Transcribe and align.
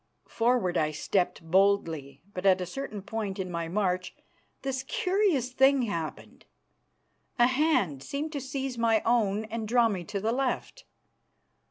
Forward 0.27 0.79
I 0.79 0.89
stepped 0.89 1.43
boldly, 1.43 2.23
but 2.33 2.43
at 2.43 2.59
a 2.59 2.65
certain 2.65 3.03
point 3.03 3.37
in 3.37 3.51
my 3.51 3.67
march 3.67 4.15
this 4.63 4.81
curious 4.81 5.51
thing 5.51 5.83
happened. 5.83 6.45
A 7.37 7.45
hand 7.45 8.01
seemed 8.01 8.31
to 8.31 8.41
seize 8.41 8.79
my 8.79 9.03
own 9.05 9.45
and 9.45 9.67
draw 9.67 9.89
me 9.89 10.03
to 10.05 10.19
the 10.19 10.31
left. 10.33 10.85